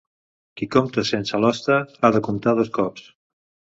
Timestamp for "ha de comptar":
2.09-2.59